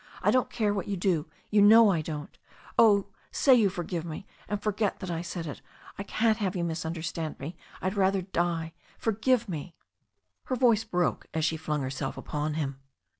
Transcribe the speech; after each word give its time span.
I 0.23 0.31
don't 0.31 0.49
care 0.49 0.73
what 0.73 0.87
you 0.87 0.97
do— 0.97 1.27
you 1.51 1.61
know 1.61 1.91
I 1.91 2.01
don't 2.01 2.35
Oh, 2.75 3.09
say 3.29 3.53
you 3.53 3.69
forgive 3.69 4.03
me 4.03 4.25
and 4.47 4.59
forget 4.59 4.97
that 4.99 5.11
I 5.11 5.21
said 5.21 5.45
it. 5.45 5.61
I 5.95 6.01
can't 6.01 6.39
have 6.39 6.55
you 6.55 6.63
misunderstand 6.63 7.39
me— 7.39 7.55
^I'd 7.83 7.93
rather 7.95 8.23
die. 8.23 8.73
Forgive 8.97 9.47
me 9.47 9.75
Her 10.45 10.55
voice 10.55 10.83
broke 10.85 11.27
as 11.35 11.45
she 11.45 11.55
flung 11.55 11.83
herself 11.83 12.17
upon 12.17 12.55
him. 12.55 12.79